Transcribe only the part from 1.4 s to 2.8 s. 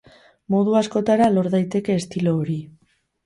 daiteke estilo hori.